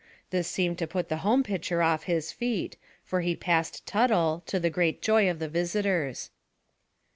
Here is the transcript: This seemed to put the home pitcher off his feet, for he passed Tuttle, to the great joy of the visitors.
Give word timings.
This 0.31 0.47
seemed 0.47 0.79
to 0.79 0.87
put 0.87 1.09
the 1.09 1.17
home 1.17 1.43
pitcher 1.43 1.83
off 1.83 2.05
his 2.05 2.31
feet, 2.31 2.75
for 3.05 3.21
he 3.21 3.35
passed 3.35 3.85
Tuttle, 3.85 4.41
to 4.47 4.59
the 4.59 4.71
great 4.71 4.99
joy 4.99 5.29
of 5.29 5.37
the 5.37 5.47
visitors. 5.47 6.31